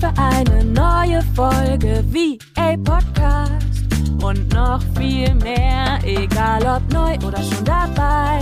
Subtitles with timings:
[0.00, 3.84] für eine neue Folge VA Podcast.
[4.22, 8.40] Und noch viel mehr, egal ob neu oder schon dabei.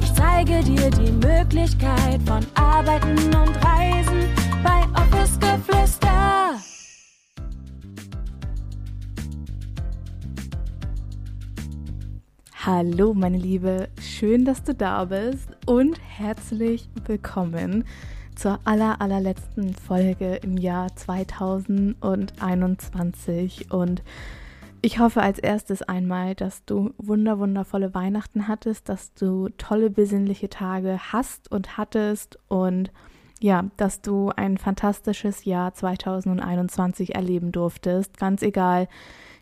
[0.00, 4.28] Ich zeige dir die Möglichkeit von Arbeiten und Reisen
[4.62, 6.54] bei Office Geflüster.
[12.64, 17.84] Hallo meine Liebe, schön, dass du da bist und herzlich willkommen
[18.36, 24.04] zur aller, allerletzten Folge im Jahr 2021 und
[24.82, 30.48] ich hoffe als erstes einmal, dass du wunder wundervolle Weihnachten hattest, dass du tolle besinnliche
[30.48, 32.92] Tage hast und hattest und
[33.40, 38.88] ja, dass du ein fantastisches Jahr 2021 erleben durftest, ganz egal,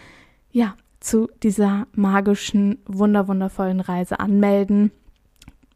[0.50, 4.90] ja, zu dieser magischen, wunderwundervollen Reise anmelden.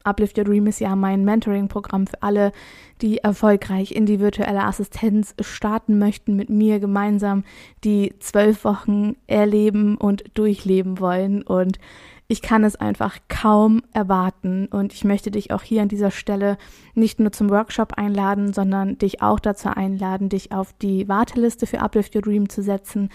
[0.04, 2.52] Uplift Your Dream ist ja mein Mentoring-Programm für alle,
[3.00, 7.44] die erfolgreich in die virtuelle Assistenz starten möchten, mit mir gemeinsam
[7.84, 11.42] die zwölf Wochen erleben und durchleben wollen.
[11.42, 11.78] Und
[12.28, 16.56] ich kann es einfach kaum erwarten und ich möchte dich auch hier an dieser Stelle
[16.94, 21.80] nicht nur zum Workshop einladen, sondern dich auch dazu einladen, dich auf die Warteliste für
[21.80, 23.10] Uplift Your Dream zu setzen,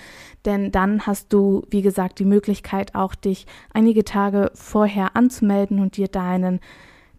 [0.45, 5.97] denn dann hast du, wie gesagt, die Möglichkeit auch dich einige Tage vorher anzumelden und
[5.97, 6.59] dir deinen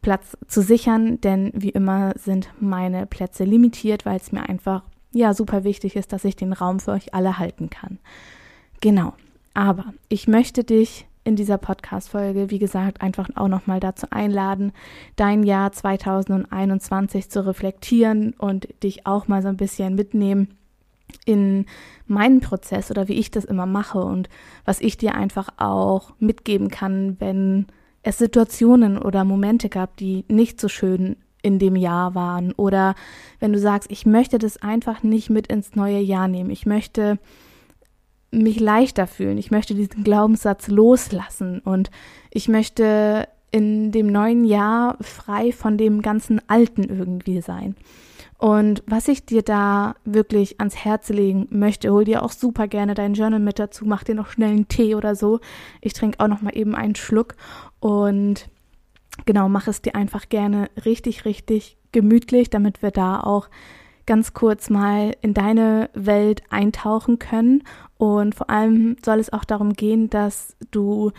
[0.00, 4.82] Platz zu sichern, denn wie immer sind meine Plätze limitiert, weil es mir einfach
[5.12, 7.98] ja super wichtig ist, dass ich den Raum für euch alle halten kann.
[8.80, 9.14] Genau.
[9.54, 14.72] Aber ich möchte dich in dieser Podcast-Folge, wie gesagt, einfach auch nochmal dazu einladen,
[15.14, 20.48] dein Jahr 2021 zu reflektieren und dich auch mal so ein bisschen mitnehmen
[21.26, 21.66] in
[22.06, 24.30] meinen Prozess oder wie ich das immer mache und
[24.64, 27.66] was ich dir einfach auch mitgeben kann, wenn
[28.02, 32.52] es Situationen oder Momente gab, die nicht so schön in dem Jahr waren.
[32.52, 32.94] Oder
[33.38, 37.18] wenn du sagst, ich möchte das einfach nicht mit ins neue Jahr nehmen, ich möchte
[38.30, 39.38] mich leichter fühlen.
[39.38, 41.90] Ich möchte diesen Glaubenssatz loslassen und
[42.30, 47.74] ich möchte in dem neuen Jahr frei von dem ganzen Alten irgendwie sein.
[48.36, 52.94] Und was ich dir da wirklich ans Herz legen möchte, hol dir auch super gerne
[52.94, 55.40] dein Journal mit dazu, mach dir noch schnell einen Tee oder so.
[55.80, 57.34] Ich trinke auch noch mal eben einen Schluck
[57.80, 58.48] und
[59.26, 63.48] genau, mach es dir einfach gerne richtig, richtig gemütlich, damit wir da auch
[64.08, 67.62] ganz kurz mal in deine Welt eintauchen können.
[67.98, 71.12] Und vor allem soll es auch darum gehen, dass du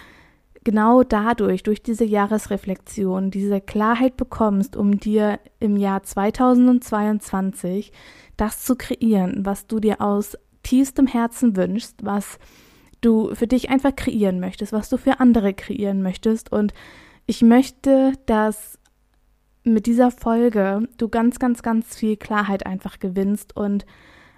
[0.64, 7.92] genau dadurch, durch diese Jahresreflexion, diese Klarheit bekommst, um dir im Jahr 2022
[8.38, 12.40] das zu kreieren, was du dir aus tiefstem Herzen wünschst, was
[13.02, 16.52] du für dich einfach kreieren möchtest, was du für andere kreieren möchtest.
[16.52, 16.74] Und
[17.28, 18.79] ich möchte, dass
[19.64, 23.86] mit dieser Folge du ganz, ganz, ganz viel Klarheit einfach gewinnst und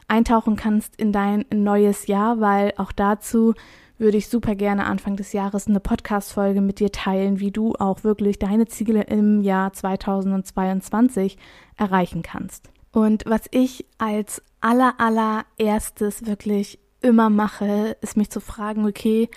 [0.07, 3.53] eintauchen kannst in dein neues Jahr, weil auch dazu
[3.97, 8.03] würde ich super gerne Anfang des Jahres eine Podcast-Folge mit dir teilen, wie du auch
[8.03, 11.37] wirklich deine Ziele im Jahr 2022
[11.77, 12.71] erreichen kannst.
[12.91, 19.29] Und was ich als aller, allererstes wirklich immer mache, ist mich zu fragen, okay,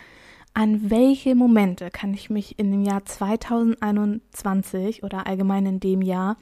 [0.54, 6.36] an welche Momente kann ich mich in dem Jahr 2021 oder allgemein in dem Jahr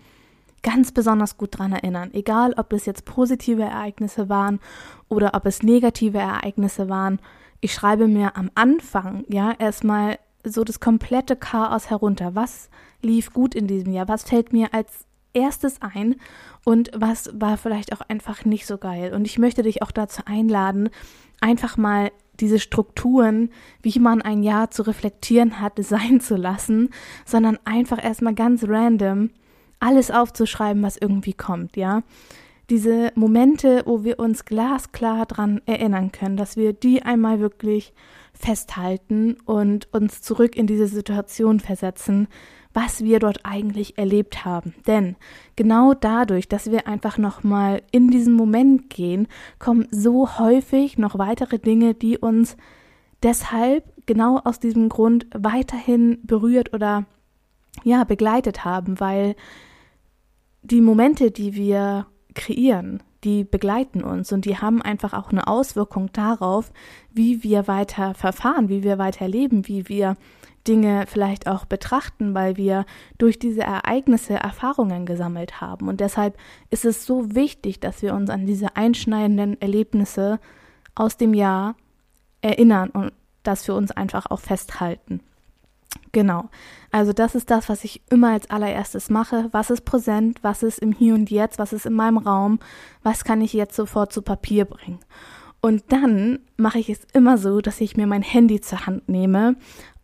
[0.62, 2.10] ganz besonders gut dran erinnern.
[2.12, 4.60] Egal, ob es jetzt positive Ereignisse waren
[5.08, 7.18] oder ob es negative Ereignisse waren.
[7.60, 12.34] Ich schreibe mir am Anfang, ja, erstmal so das komplette Chaos herunter.
[12.34, 12.70] Was
[13.00, 14.08] lief gut in diesem Jahr?
[14.08, 16.16] Was fällt mir als erstes ein
[16.64, 19.14] und was war vielleicht auch einfach nicht so geil.
[19.14, 20.90] Und ich möchte dich auch dazu einladen,
[21.40, 23.50] einfach mal diese Strukturen,
[23.82, 26.90] wie man ein Jahr zu reflektieren hat, sein zu lassen,
[27.24, 29.30] sondern einfach erstmal ganz random
[29.80, 32.02] alles aufzuschreiben, was irgendwie kommt, ja.
[32.70, 37.92] Diese Momente, wo wir uns glasklar dran erinnern können, dass wir die einmal wirklich
[38.32, 42.28] festhalten und uns zurück in diese Situation versetzen,
[42.74, 44.74] was wir dort eigentlich erlebt haben.
[44.86, 45.16] Denn
[45.56, 51.58] genau dadurch, dass wir einfach nochmal in diesen Moment gehen, kommen so häufig noch weitere
[51.58, 52.56] Dinge, die uns
[53.22, 57.04] deshalb genau aus diesem Grund weiterhin berührt oder
[57.84, 59.34] ja, begleitet haben, weil
[60.62, 66.12] die Momente, die wir kreieren, die begleiten uns und die haben einfach auch eine Auswirkung
[66.12, 66.72] darauf,
[67.12, 70.16] wie wir weiter verfahren, wie wir weiter leben, wie wir
[70.66, 72.84] Dinge vielleicht auch betrachten, weil wir
[73.18, 75.88] durch diese Ereignisse Erfahrungen gesammelt haben.
[75.88, 76.36] Und deshalb
[76.70, 80.38] ist es so wichtig, dass wir uns an diese einschneidenden Erlebnisse
[80.94, 81.74] aus dem Jahr
[82.42, 85.20] erinnern und dass wir uns einfach auch festhalten.
[86.12, 86.50] Genau.
[86.90, 89.48] Also das ist das, was ich immer als allererstes mache.
[89.52, 90.38] Was ist präsent?
[90.42, 91.58] Was ist im Hier und Jetzt?
[91.58, 92.58] Was ist in meinem Raum?
[93.02, 95.00] Was kann ich jetzt sofort zu Papier bringen?
[95.62, 99.56] Und dann mache ich es immer so, dass ich mir mein Handy zur Hand nehme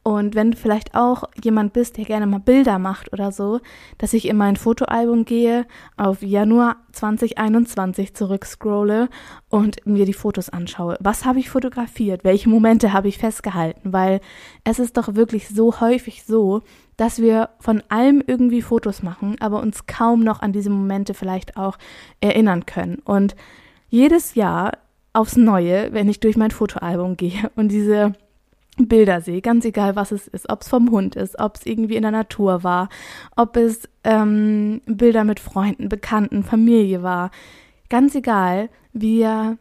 [0.09, 3.61] und wenn du vielleicht auch jemand bist, der gerne mal Bilder macht oder so,
[3.99, 5.67] dass ich in mein Fotoalbum gehe,
[5.99, 9.11] auf Januar 2021 zurückscrolle
[9.51, 10.97] und mir die Fotos anschaue.
[11.01, 12.25] Was habe ich fotografiert?
[12.25, 13.93] Welche Momente habe ich festgehalten?
[13.93, 14.23] Weil
[14.65, 16.63] es ist doch wirklich so häufig so,
[16.97, 21.59] dass wir von allem irgendwie Fotos machen, aber uns kaum noch an diese Momente vielleicht
[21.59, 21.77] auch
[22.23, 23.03] erinnern können.
[23.05, 23.37] Und
[23.91, 24.79] jedes Jahr
[25.13, 28.15] aufs Neue, wenn ich durch mein Fotoalbum gehe und diese
[28.87, 31.97] Bilder sehe, ganz egal was es ist, ob es vom Hund ist, ob es irgendwie
[31.97, 32.89] in der Natur war,
[33.35, 37.31] ob es ähm, Bilder mit Freunden, Bekannten, Familie war,
[37.89, 39.59] ganz egal, wir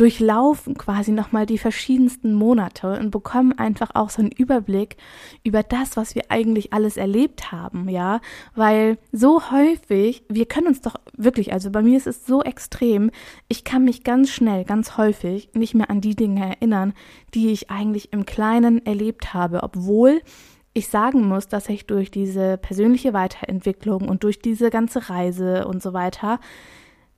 [0.00, 4.96] durchlaufen quasi nochmal die verschiedensten Monate und bekommen einfach auch so einen Überblick
[5.44, 8.22] über das, was wir eigentlich alles erlebt haben, ja,
[8.54, 13.10] weil so häufig, wir können uns doch wirklich, also bei mir ist es so extrem,
[13.48, 16.94] ich kann mich ganz schnell, ganz häufig nicht mehr an die Dinge erinnern,
[17.34, 20.22] die ich eigentlich im Kleinen erlebt habe, obwohl
[20.72, 25.82] ich sagen muss, dass ich durch diese persönliche Weiterentwicklung und durch diese ganze Reise und
[25.82, 26.40] so weiter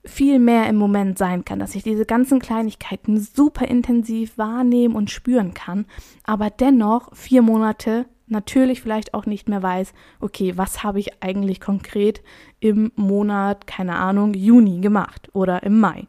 [0.05, 5.11] viel mehr im Moment sein kann, dass ich diese ganzen Kleinigkeiten super intensiv wahrnehmen und
[5.11, 5.85] spüren kann,
[6.25, 11.61] aber dennoch vier Monate natürlich vielleicht auch nicht mehr weiß, okay, was habe ich eigentlich
[11.61, 12.21] konkret
[12.59, 16.07] im Monat, keine Ahnung, Juni gemacht oder im Mai.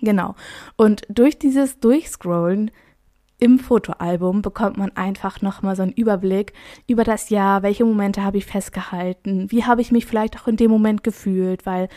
[0.00, 0.34] Genau.
[0.76, 2.70] Und durch dieses Durchscrollen
[3.38, 6.52] im Fotoalbum bekommt man einfach nochmal so einen Überblick
[6.86, 10.56] über das Jahr, welche Momente habe ich festgehalten, wie habe ich mich vielleicht auch in
[10.56, 11.88] dem Moment gefühlt, weil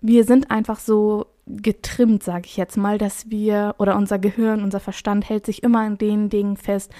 [0.00, 4.80] wir sind einfach so getrimmt, sage ich jetzt mal, dass wir oder unser Gehirn, unser
[4.80, 6.92] Verstand hält sich immer an den Dingen fest,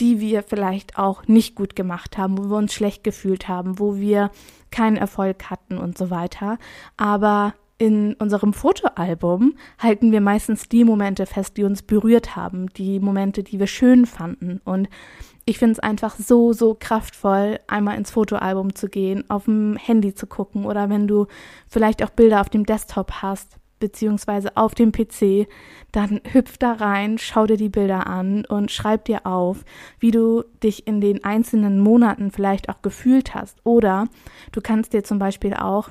[0.00, 3.96] die wir vielleicht auch nicht gut gemacht haben, wo wir uns schlecht gefühlt haben, wo
[3.96, 4.30] wir
[4.70, 6.58] keinen Erfolg hatten und so weiter.
[6.96, 12.98] Aber in unserem Fotoalbum halten wir meistens die Momente fest, die uns berührt haben, die
[13.00, 14.60] Momente, die wir schön fanden.
[14.64, 14.88] Und
[15.48, 20.14] ich finde es einfach so, so kraftvoll, einmal ins Fotoalbum zu gehen, auf dem Handy
[20.14, 21.26] zu gucken oder wenn du
[21.66, 25.48] vielleicht auch Bilder auf dem Desktop hast, beziehungsweise auf dem PC,
[25.90, 29.64] dann hüpf da rein, schau dir die Bilder an und schreib dir auf,
[29.98, 33.56] wie du dich in den einzelnen Monaten vielleicht auch gefühlt hast.
[33.64, 34.08] Oder
[34.52, 35.88] du kannst dir zum Beispiel auch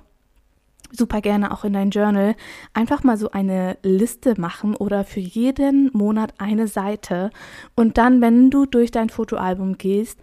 [0.91, 2.35] super gerne auch in dein Journal
[2.73, 7.29] einfach mal so eine Liste machen oder für jeden Monat eine Seite
[7.75, 10.19] und dann, wenn du durch dein Fotoalbum gehst,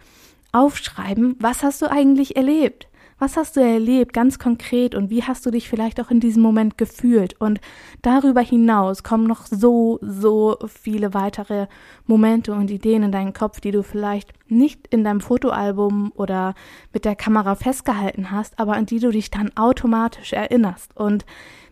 [0.52, 2.88] aufschreiben, was hast du eigentlich erlebt?
[3.18, 6.42] Was hast du erlebt, ganz konkret, und wie hast du dich vielleicht auch in diesem
[6.42, 7.40] Moment gefühlt?
[7.40, 7.61] Und
[8.02, 11.68] darüber hinaus kommen noch so, so viele weitere
[12.06, 16.54] Momente und Ideen in deinen Kopf, die du vielleicht nicht in deinem Fotoalbum oder
[16.92, 20.97] mit der Kamera festgehalten hast, aber an die du dich dann automatisch erinnerst.
[20.97, 21.25] Und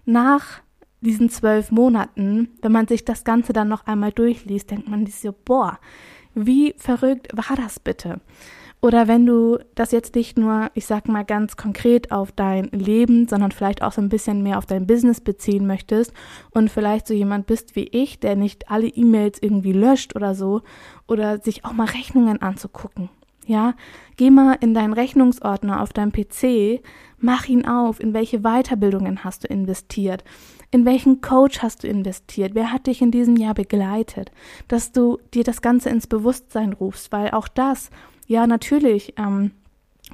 [0.04, 0.60] nach
[1.00, 5.16] diesen zwölf Monaten, wenn man sich das Ganze dann noch einmal durchliest, denkt man sich
[5.16, 5.78] so, boah,
[6.34, 8.20] wie verrückt war das bitte?
[8.84, 13.28] Oder wenn du das jetzt nicht nur, ich sag mal ganz konkret auf dein Leben,
[13.28, 16.12] sondern vielleicht auch so ein bisschen mehr auf dein Business beziehen möchtest
[16.50, 20.62] und vielleicht so jemand bist wie ich, der nicht alle E-Mails irgendwie löscht oder so,
[21.06, 23.08] oder sich auch mal Rechnungen anzugucken.
[23.46, 23.74] Ja,
[24.16, 26.82] geh mal in deinen Rechnungsordner auf deinem PC,
[27.18, 30.24] mach ihn auf, in welche Weiterbildungen hast du investiert,
[30.72, 34.32] in welchen Coach hast du investiert, wer hat dich in diesem Jahr begleitet,
[34.66, 37.90] dass du dir das Ganze ins Bewusstsein rufst, weil auch das
[38.32, 39.50] ja, natürlich ähm,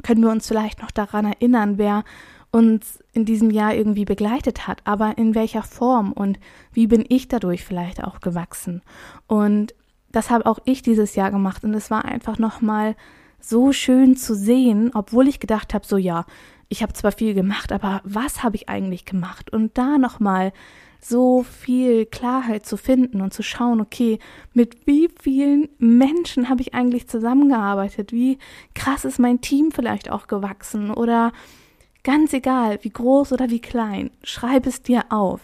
[0.03, 2.03] können wir uns vielleicht noch daran erinnern, wer
[2.51, 6.41] uns in diesem Jahr irgendwie begleitet hat, aber in welcher Form und
[6.73, 8.83] wie bin ich dadurch vielleicht auch gewachsen.
[9.29, 9.73] Und
[10.11, 12.97] das habe auch ich dieses Jahr gemacht und es war einfach nochmal
[13.41, 16.27] so schön zu sehen, obwohl ich gedacht habe, so ja,
[16.69, 19.53] ich habe zwar viel gemacht, aber was habe ich eigentlich gemacht?
[19.53, 20.53] Und da nochmal
[21.00, 24.19] so viel Klarheit zu finden und zu schauen, okay,
[24.52, 28.12] mit wie vielen Menschen habe ich eigentlich zusammengearbeitet?
[28.12, 28.38] Wie
[28.75, 30.90] krass ist mein Team vielleicht auch gewachsen?
[30.90, 31.33] Oder
[32.02, 35.40] ganz egal, wie groß oder wie klein, schreib es dir auf.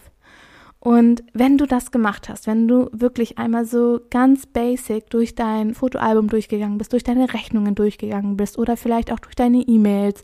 [0.79, 5.73] Und wenn du das gemacht hast, wenn du wirklich einmal so ganz basic durch dein
[5.73, 10.23] Fotoalbum durchgegangen bist, durch deine Rechnungen durchgegangen bist oder vielleicht auch durch deine E-Mails,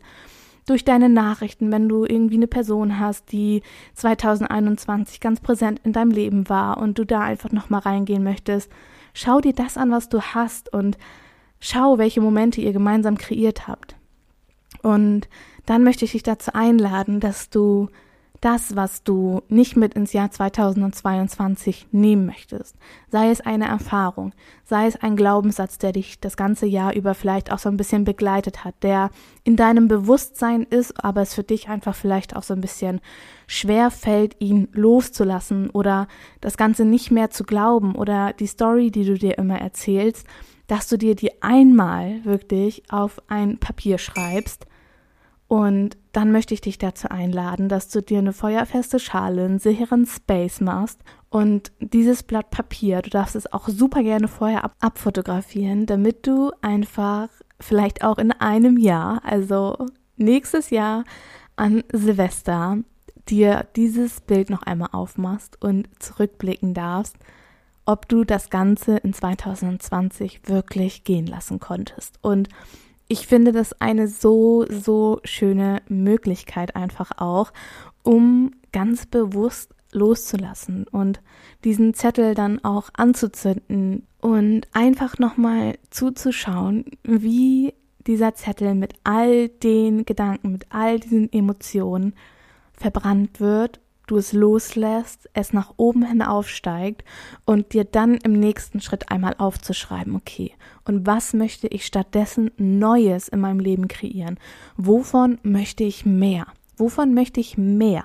[0.66, 3.62] durch deine Nachrichten, wenn du irgendwie eine Person hast, die
[3.94, 8.70] 2021 ganz präsent in deinem Leben war und du da einfach nochmal reingehen möchtest,
[9.14, 10.98] schau dir das an, was du hast und
[11.58, 13.96] schau, welche Momente ihr gemeinsam kreiert habt.
[14.82, 15.28] Und
[15.66, 17.88] dann möchte ich dich dazu einladen, dass du
[18.42, 22.76] das, was du nicht mit ins Jahr 2022 nehmen möchtest.
[23.08, 24.34] Sei es eine Erfahrung,
[24.64, 28.02] sei es ein Glaubenssatz, der dich das ganze Jahr über vielleicht auch so ein bisschen
[28.02, 29.10] begleitet hat, der
[29.44, 33.00] in deinem Bewusstsein ist, aber es für dich einfach vielleicht auch so ein bisschen
[33.46, 36.08] schwer fällt, ihn loszulassen oder
[36.40, 40.26] das Ganze nicht mehr zu glauben oder die Story, die du dir immer erzählst,
[40.66, 44.66] dass du dir die einmal wirklich auf ein Papier schreibst
[45.52, 50.06] und dann möchte ich dich dazu einladen, dass du dir eine feuerfeste Schale, einen sicheren
[50.06, 55.84] Space machst und dieses Blatt Papier, du darfst es auch super gerne vorher ab abfotografieren,
[55.84, 57.28] damit du einfach
[57.60, 61.04] vielleicht auch in einem Jahr, also nächstes Jahr
[61.54, 62.78] an Silvester,
[63.28, 67.16] dir dieses Bild noch einmal aufmachst und zurückblicken darfst,
[67.84, 72.18] ob du das Ganze in 2020 wirklich gehen lassen konntest.
[72.22, 72.48] Und
[73.12, 77.52] ich finde das eine so, so schöne Möglichkeit einfach auch,
[78.02, 81.20] um ganz bewusst loszulassen und
[81.62, 87.74] diesen Zettel dann auch anzuzünden und einfach nochmal zuzuschauen, wie
[88.06, 92.14] dieser Zettel mit all den Gedanken, mit all diesen Emotionen
[92.72, 97.04] verbrannt wird du es loslässt, es nach oben hin aufsteigt
[97.44, 100.52] und dir dann im nächsten Schritt einmal aufzuschreiben, okay,
[100.84, 104.38] und was möchte ich stattdessen Neues in meinem Leben kreieren?
[104.76, 106.46] Wovon möchte ich mehr?
[106.76, 108.04] Wovon möchte ich mehr?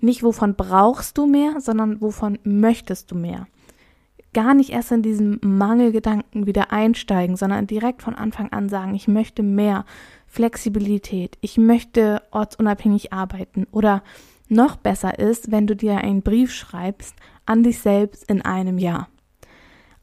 [0.00, 3.46] Nicht wovon brauchst du mehr, sondern wovon möchtest du mehr?
[4.34, 9.06] Gar nicht erst in diesen Mangelgedanken wieder einsteigen, sondern direkt von Anfang an sagen, ich
[9.06, 9.84] möchte mehr
[10.26, 14.02] Flexibilität, ich möchte ortsunabhängig arbeiten oder
[14.52, 17.16] noch besser ist, wenn du dir einen Brief schreibst
[17.46, 19.08] an dich selbst in einem Jahr.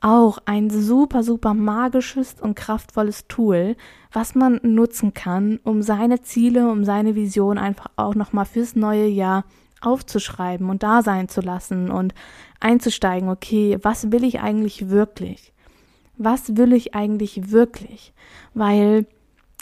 [0.02, 3.76] Auch ein super, super magisches und kraftvolles Tool,
[4.12, 9.08] was man nutzen kann, um seine Ziele, um seine Vision einfach auch nochmal fürs neue
[9.08, 9.44] Jahr
[9.82, 12.14] aufzuschreiben und da sein zu lassen und
[12.60, 15.54] einzusteigen, okay, was will ich eigentlich wirklich?
[16.18, 18.14] Was will ich eigentlich wirklich?
[18.54, 19.06] Weil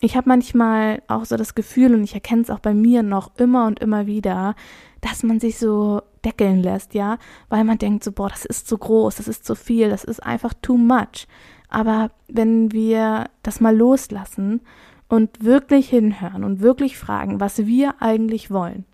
[0.01, 3.31] ich habe manchmal auch so das Gefühl, und ich erkenne es auch bei mir noch
[3.37, 4.55] immer und immer wieder,
[5.01, 7.17] dass man sich so deckeln lässt, ja,
[7.49, 10.21] weil man denkt so, boah, das ist zu groß, das ist zu viel, das ist
[10.21, 11.27] einfach too much.
[11.69, 14.61] Aber wenn wir das mal loslassen
[15.09, 18.85] und wirklich hinhören und wirklich fragen, was wir eigentlich wollen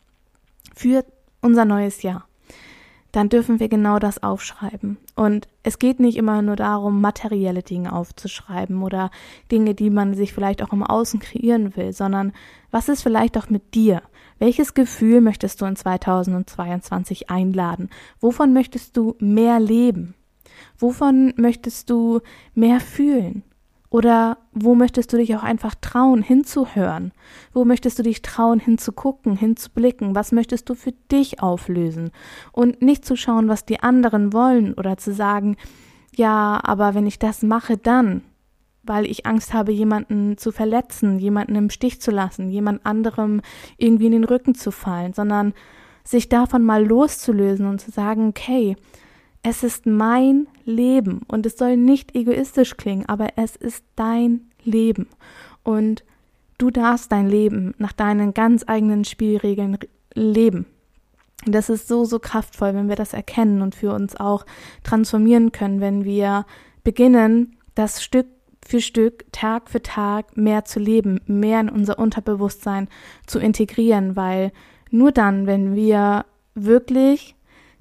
[0.76, 1.06] für
[1.42, 2.28] unser neues Jahr,
[3.14, 4.98] dann dürfen wir genau das aufschreiben.
[5.16, 9.12] Und es geht nicht immer nur darum, materielle Dinge aufzuschreiben oder
[9.52, 12.34] Dinge, die man sich vielleicht auch im Außen kreieren will, sondern
[12.72, 14.02] was ist vielleicht auch mit dir?
[14.40, 17.90] Welches Gefühl möchtest du in 2022 einladen?
[18.20, 20.16] Wovon möchtest du mehr leben?
[20.80, 22.20] Wovon möchtest du
[22.56, 23.44] mehr fühlen?
[23.94, 27.12] Oder wo möchtest du dich auch einfach trauen, hinzuhören?
[27.54, 30.16] Wo möchtest du dich trauen, hinzugucken, hinzublicken?
[30.16, 32.10] Was möchtest du für dich auflösen?
[32.52, 35.58] Und nicht zu schauen, was die anderen wollen oder zu sagen,
[36.16, 38.24] ja, aber wenn ich das mache, dann,
[38.82, 43.42] weil ich Angst habe, jemanden zu verletzen, jemanden im Stich zu lassen, jemand anderem
[43.78, 45.54] irgendwie in den Rücken zu fallen, sondern
[46.04, 48.76] sich davon mal loszulösen und zu sagen, okay,
[49.44, 51.22] es ist mein Leben.
[51.28, 55.08] Und es soll nicht egoistisch klingen, aber es ist dein Leben.
[55.64, 56.04] Und
[56.58, 59.78] du darfst dein Leben nach deinen ganz eigenen Spielregeln
[60.14, 60.66] leben.
[61.46, 64.46] Das ist so, so kraftvoll, wenn wir das erkennen und für uns auch
[64.84, 66.46] transformieren können, wenn wir
[66.86, 68.28] beginnen, das Stück
[68.66, 72.88] für Stück, Tag für Tag mehr zu leben, mehr in unser Unterbewusstsein
[73.28, 74.54] zu integrieren, weil
[74.90, 77.36] nur dann, wenn wir wirklich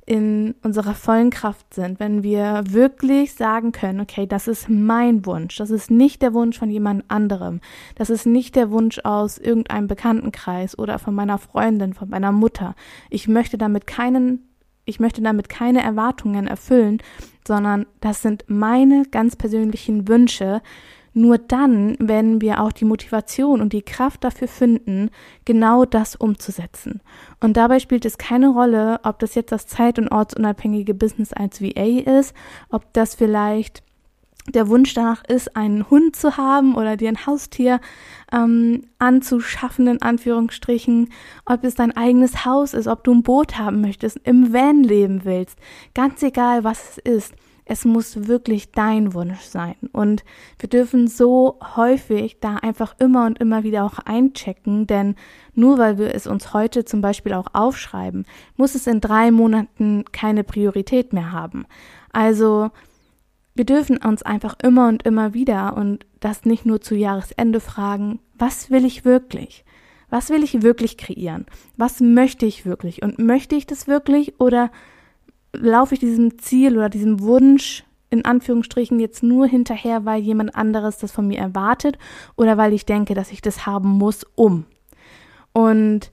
[0.04, 5.56] in unserer vollen Kraft sind, wenn wir wirklich sagen können, okay, das ist mein Wunsch,
[5.56, 7.60] das ist nicht der Wunsch von jemand anderem,
[7.94, 12.74] das ist nicht der Wunsch aus irgendeinem Bekanntenkreis oder von meiner Freundin, von meiner Mutter.
[13.10, 14.48] Ich möchte damit keinen,
[14.84, 16.98] ich möchte damit keine Erwartungen erfüllen,
[17.46, 20.62] sondern das sind meine ganz persönlichen Wünsche,
[21.14, 25.10] nur dann werden wir auch die Motivation und die Kraft dafür finden,
[25.44, 27.00] genau das umzusetzen.
[27.40, 31.60] Und dabei spielt es keine Rolle, ob das jetzt das zeit- und ortsunabhängige Business als
[31.60, 32.34] VA ist,
[32.70, 33.82] ob das vielleicht
[34.48, 37.80] der Wunsch danach ist, einen Hund zu haben oder dir ein Haustier
[38.32, 41.10] ähm, anzuschaffen, in Anführungsstrichen,
[41.44, 45.24] ob es dein eigenes Haus ist, ob du ein Boot haben möchtest, im Van leben
[45.24, 45.58] willst,
[45.94, 47.34] ganz egal was es ist
[47.72, 49.76] es muss wirklich dein Wunsch sein.
[49.92, 50.24] Und
[50.58, 55.16] wir dürfen so häufig da einfach immer und immer wieder auch einchecken, denn
[55.54, 58.26] nur weil wir es uns heute zum Beispiel auch aufschreiben,
[58.58, 61.64] muss es in drei Monaten keine Priorität mehr haben.
[62.12, 62.70] Also
[63.54, 68.20] wir dürfen uns einfach immer und immer wieder und das nicht nur zu Jahresende fragen,
[68.36, 69.64] was will ich wirklich?
[70.10, 71.46] Was will ich wirklich kreieren?
[71.78, 73.02] Was möchte ich wirklich?
[73.02, 74.70] Und möchte ich das wirklich oder
[75.52, 80.98] laufe ich diesem Ziel oder diesem Wunsch in Anführungsstrichen jetzt nur hinterher, weil jemand anderes
[80.98, 81.98] das von mir erwartet
[82.36, 84.66] oder weil ich denke, dass ich das haben muss, um.
[85.52, 86.12] Und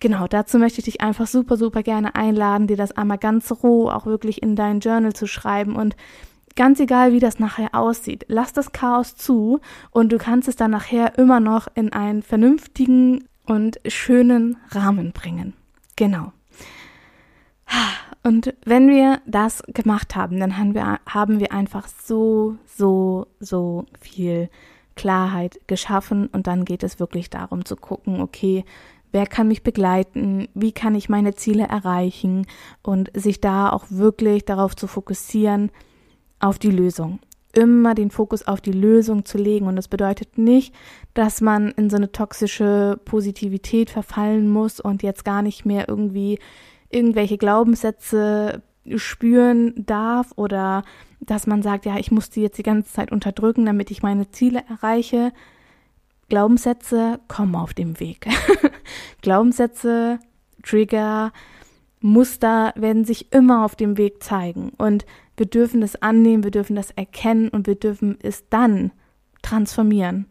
[0.00, 3.88] genau, dazu möchte ich dich einfach super, super gerne einladen, dir das einmal ganz roh
[3.88, 5.94] auch wirklich in dein Journal zu schreiben und
[6.56, 9.60] ganz egal, wie das nachher aussieht, lass das Chaos zu
[9.92, 15.54] und du kannst es dann nachher immer noch in einen vernünftigen und schönen Rahmen bringen.
[15.94, 16.32] Genau.
[18.22, 23.86] Und wenn wir das gemacht haben, dann haben wir, haben wir einfach so, so, so
[24.00, 24.50] viel
[24.96, 28.64] Klarheit geschaffen und dann geht es wirklich darum zu gucken, okay,
[29.12, 32.46] wer kann mich begleiten, wie kann ich meine Ziele erreichen
[32.82, 35.70] und sich da auch wirklich darauf zu fokussieren,
[36.40, 37.20] auf die Lösung.
[37.52, 39.66] Immer den Fokus auf die Lösung zu legen.
[39.66, 40.74] Und das bedeutet nicht,
[41.14, 46.38] dass man in so eine toxische Positivität verfallen muss und jetzt gar nicht mehr irgendwie
[46.90, 48.62] irgendwelche Glaubenssätze
[48.96, 50.82] spüren darf oder
[51.20, 54.30] dass man sagt, ja, ich muss die jetzt die ganze Zeit unterdrücken, damit ich meine
[54.30, 55.32] Ziele erreiche.
[56.28, 58.26] Glaubenssätze kommen auf dem Weg.
[59.22, 60.20] Glaubenssätze,
[60.62, 61.32] Trigger,
[62.00, 64.72] Muster werden sich immer auf dem Weg zeigen.
[64.78, 65.04] Und
[65.36, 68.92] wir dürfen das annehmen, wir dürfen das erkennen und wir dürfen es dann
[69.42, 70.26] transformieren,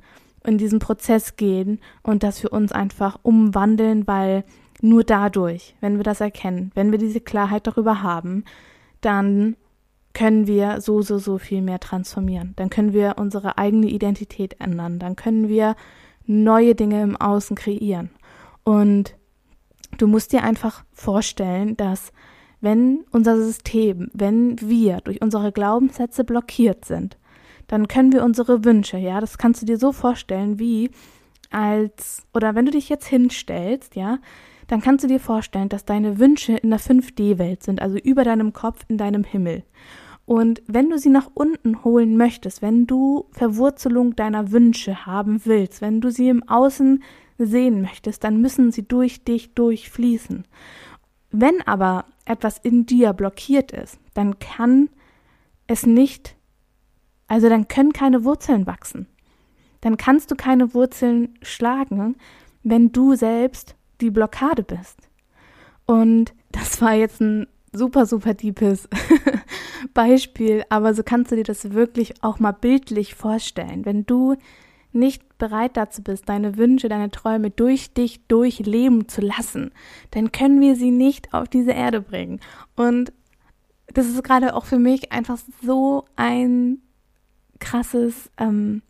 [0.45, 4.43] in diesen Prozess gehen und das für uns einfach umwandeln, weil
[4.81, 8.43] nur dadurch, wenn wir das erkennen, wenn wir diese Klarheit darüber haben,
[9.01, 9.55] dann
[10.13, 12.53] können wir so, so, so viel mehr transformieren.
[12.55, 14.97] Dann können wir unsere eigene Identität ändern.
[14.99, 15.75] Dann können wir
[16.25, 18.09] neue Dinge im Außen kreieren.
[18.63, 19.15] Und
[19.97, 22.11] du musst dir einfach vorstellen, dass
[22.61, 27.17] wenn unser System, wenn wir durch unsere Glaubenssätze blockiert sind,
[27.67, 30.89] dann können wir unsere Wünsche, ja, das kannst du dir so vorstellen, wie
[31.51, 34.19] als, oder wenn du dich jetzt hinstellst, ja,
[34.67, 38.53] dann kannst du dir vorstellen, dass deine Wünsche in der 5D-Welt sind, also über deinem
[38.53, 39.63] Kopf in deinem Himmel.
[40.25, 45.79] Und wenn du sie nach unten holen möchtest, wenn du Verwurzelung deiner Wünsche haben willst,
[45.79, 47.01] wenn du sie im Außen
[47.37, 50.43] sehen möchtest, dann müssen sie durch dich durchfließen.
[51.31, 54.89] Wenn aber etwas in dir blockiert ist, dann kann
[55.65, 56.35] es nicht,
[57.27, 59.07] also dann können keine Wurzeln wachsen.
[59.79, 62.17] Dann kannst du keine Wurzeln schlagen,
[62.63, 65.09] wenn du selbst die Blockade bist.
[65.85, 68.89] Und das war jetzt ein super, super deepes
[69.93, 73.85] Beispiel, aber so kannst du dir das wirklich auch mal bildlich vorstellen.
[73.85, 74.35] Wenn du
[74.91, 79.71] nicht bereit dazu bist, deine Wünsche, deine Träume durch dich durchleben zu lassen,
[80.11, 82.39] dann können wir sie nicht auf diese Erde bringen.
[82.75, 83.13] Und
[83.87, 86.79] das ist gerade auch für mich einfach so ein
[87.59, 88.81] krasses ähm,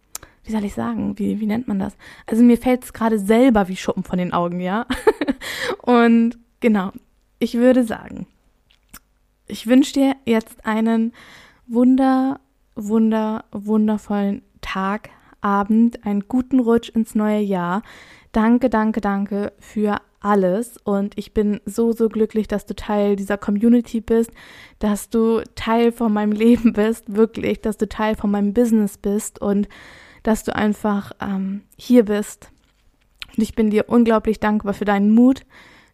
[0.48, 1.98] wie soll ich sagen, wie, wie nennt man das?
[2.26, 4.86] Also mir fällt es gerade selber wie Schuppen von den Augen, ja.
[5.82, 6.92] Und genau,
[7.38, 8.28] ich würde sagen,
[9.46, 11.14] ich wünsche dir jetzt einen
[11.68, 12.40] wunder,
[12.76, 15.10] wunder, wundervollen Tag,
[15.42, 17.84] Abend, einen guten Rutsch ins neue Jahr.
[18.32, 23.38] Danke, danke, danke für alles und ich bin so, so glücklich, dass du Teil dieser
[23.38, 24.32] Community bist,
[24.80, 29.40] dass du Teil von meinem Leben bist, wirklich, dass du Teil von meinem Business bist
[29.40, 29.68] und
[30.28, 32.52] dass du einfach ähm, hier bist.
[33.30, 35.46] Und ich bin dir unglaublich dankbar für deinen Mut,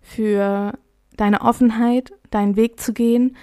[0.01, 0.73] für
[1.15, 3.37] deine Offenheit, deinen Weg zu gehen.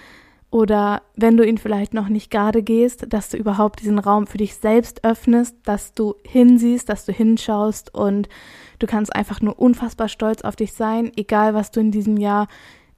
[0.51, 4.39] Oder wenn du ihn vielleicht noch nicht gerade gehst, dass du überhaupt diesen Raum für
[4.39, 8.29] dich selbst öffnest, dass du hinsiehst, dass du hinschaust und
[8.81, 12.49] du kannst einfach nur unfassbar stolz auf dich sein, egal was du in diesem Jahr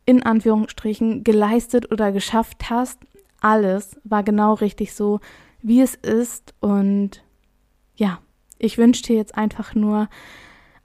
[0.07, 3.00] in Anführungsstrichen geleistet oder geschafft hast.
[3.42, 5.20] Alles war genau richtig so,
[5.61, 6.55] wie es ist.
[6.61, 7.22] Und
[7.96, 8.18] ja,
[8.59, 10.09] ich wünsche dir jetzt einfach nur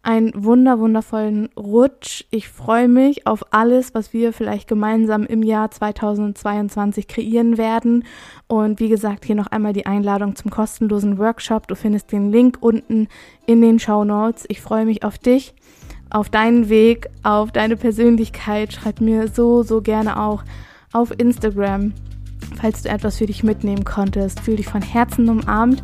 [0.08, 2.24] einen wunder, wundervollen Rutsch.
[2.32, 8.06] Ich freue mich auf alles, was wir vielleicht gemeinsam im Jahr 2022 kreieren werden.
[8.48, 11.68] Und wie gesagt, hier noch einmal die Einladung zum kostenlosen Workshop.
[11.68, 13.10] Du findest den Link unten
[13.46, 14.46] in den Show Notes.
[14.48, 15.54] Ich freue mich auf dich,
[16.10, 18.72] auf deinen Weg, auf deine Persönlichkeit.
[18.72, 20.44] Schreib mir so, so gerne auch
[20.94, 21.94] auf Instagram,
[22.60, 24.40] falls du etwas für dich mitnehmen konntest.
[24.40, 25.84] Fühl dich von Herzen umarmt.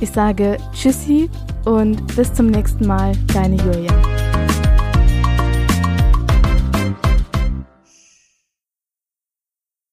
[0.00, 1.30] Ich sage Tschüssi
[1.64, 4.23] und bis zum nächsten Mal, deine Julia.